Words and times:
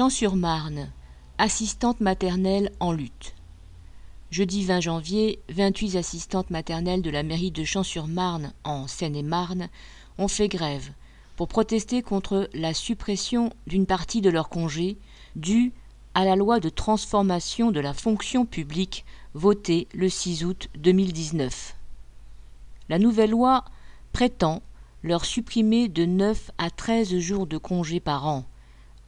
Champs-sur-Marne, 0.00 0.90
assistante 1.36 2.00
maternelle 2.00 2.72
en 2.80 2.90
lutte. 2.90 3.34
Jeudi 4.30 4.64
20 4.64 4.80
janvier, 4.80 5.40
28 5.50 5.96
assistantes 5.96 6.48
maternelles 6.48 7.02
de 7.02 7.10
la 7.10 7.22
mairie 7.22 7.50
de 7.50 7.64
Champs-sur-Marne, 7.64 8.54
en 8.64 8.86
Seine-et-Marne, 8.86 9.68
ont 10.16 10.26
fait 10.26 10.48
grève 10.48 10.88
pour 11.36 11.48
protester 11.48 12.00
contre 12.00 12.48
la 12.54 12.72
suppression 12.72 13.52
d'une 13.66 13.84
partie 13.84 14.22
de 14.22 14.30
leur 14.30 14.48
congé 14.48 14.96
due 15.36 15.70
à 16.14 16.24
la 16.24 16.34
loi 16.34 16.60
de 16.60 16.70
transformation 16.70 17.70
de 17.70 17.80
la 17.80 17.92
fonction 17.92 18.46
publique 18.46 19.04
votée 19.34 19.86
le 19.92 20.08
6 20.08 20.46
août 20.46 20.70
2019. 20.78 21.76
La 22.88 22.98
nouvelle 22.98 23.32
loi 23.32 23.66
prétend 24.14 24.62
leur 25.02 25.26
supprimer 25.26 25.88
de 25.88 26.06
9 26.06 26.52
à 26.56 26.70
13 26.70 27.18
jours 27.18 27.46
de 27.46 27.58
congé 27.58 28.00
par 28.00 28.26
an, 28.26 28.46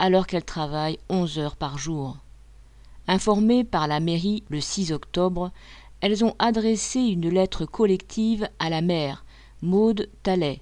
alors 0.03 0.27
qu'elles 0.27 0.45
travaillent 0.45 0.99
11 1.09 1.39
heures 1.39 1.55
par 1.55 1.79
jour. 1.79 2.17
Informées 3.07 3.63
par 3.63 3.87
la 3.87 4.01
mairie 4.01 4.43
le 4.49 4.61
6 4.61 4.91
octobre, 4.91 5.53
elles 6.01 6.25
ont 6.25 6.35
adressé 6.41 6.99
une 6.99 7.29
lettre 7.29 7.67
collective 7.67 8.49
à 8.59 8.69
la 8.69 8.81
maire, 8.81 9.25
Maude 9.63 10.09
Tallet, 10.25 10.61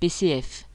PCF. 0.00 0.66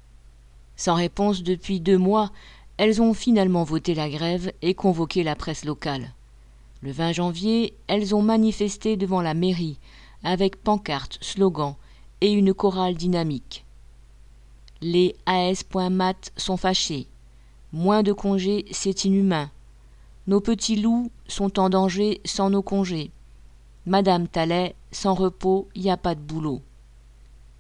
Sans 0.77 0.95
réponse 0.95 1.43
depuis 1.43 1.81
deux 1.81 1.97
mois, 1.97 2.31
elles 2.77 3.01
ont 3.01 3.13
finalement 3.13 3.65
voté 3.65 3.93
la 3.93 4.09
grève 4.09 4.53
et 4.61 4.73
convoqué 4.73 5.23
la 5.23 5.35
presse 5.35 5.65
locale. 5.65 6.13
Le 6.81 6.93
20 6.93 7.11
janvier, 7.11 7.73
elles 7.87 8.15
ont 8.15 8.21
manifesté 8.21 8.95
devant 8.95 9.21
la 9.21 9.33
mairie 9.33 9.77
avec 10.23 10.55
pancartes, 10.63 11.17
slogans 11.19 11.75
et 12.21 12.31
une 12.31 12.53
chorale 12.53 12.95
dynamique. 12.95 13.65
Les 14.81 15.13
AS.mat 15.25 16.31
sont 16.37 16.55
fâchés. 16.55 17.07
Moins 17.73 18.03
de 18.03 18.11
congés, 18.11 18.65
c'est 18.71 19.05
inhumain. 19.05 19.49
Nos 20.27 20.41
petits 20.41 20.75
loups 20.75 21.09
sont 21.27 21.59
en 21.59 21.69
danger 21.69 22.21
sans 22.25 22.49
nos 22.49 22.61
congés. 22.61 23.11
Madame 23.85 24.27
Tallet, 24.27 24.75
sans 24.91 25.13
repos, 25.13 25.67
y 25.75 25.89
a 25.89 25.97
pas 25.97 26.15
de 26.15 26.19
boulot. 26.19 26.61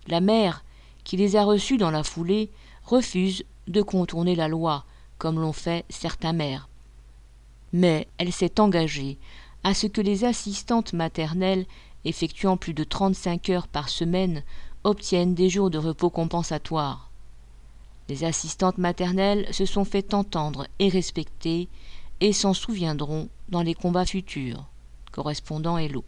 La 0.07 0.19
mère, 0.19 0.63
qui 1.03 1.17
les 1.17 1.35
a 1.35 1.43
reçus 1.43 1.77
dans 1.77 1.91
la 1.91 2.03
foulée, 2.03 2.49
refuse 2.83 3.43
de 3.67 3.81
contourner 3.81 4.35
la 4.35 4.47
loi, 4.47 4.85
comme 5.17 5.39
l'ont 5.39 5.53
fait 5.53 5.85
certains 5.89 6.33
maires. 6.33 6.67
Mais 7.73 8.07
elle 8.17 8.33
s'est 8.33 8.59
engagée 8.59 9.17
à 9.63 9.73
ce 9.73 9.87
que 9.87 10.01
les 10.01 10.25
assistantes 10.25 10.93
maternelles 10.93 11.65
effectuant 12.03 12.57
plus 12.57 12.73
de 12.73 12.83
35 12.83 13.49
heures 13.49 13.67
par 13.67 13.89
semaine 13.89 14.43
obtiennent 14.83 15.35
des 15.35 15.49
jours 15.49 15.69
de 15.69 15.77
repos 15.77 16.09
compensatoires. 16.09 17.10
Les 18.11 18.25
assistantes 18.25 18.77
maternelles 18.77 19.47
se 19.53 19.65
sont 19.65 19.85
fait 19.85 20.13
entendre 20.13 20.67
et 20.79 20.89
respecter 20.89 21.69
et 22.19 22.33
s'en 22.33 22.53
souviendront 22.53 23.29
dans 23.47 23.61
les 23.61 23.73
combats 23.73 24.05
futurs. 24.05 24.65
Correspondant 25.13 25.77
Hello. 25.77 26.03